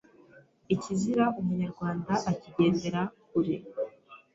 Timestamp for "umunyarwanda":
1.39-2.13